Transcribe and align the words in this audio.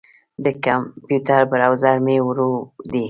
د 0.43 0.45
کمپیوټر 0.63 1.41
بروزر 1.51 1.97
مې 2.05 2.17
ورو 2.27 2.51
دی. 2.91 2.99